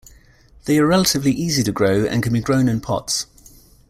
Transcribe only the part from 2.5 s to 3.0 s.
in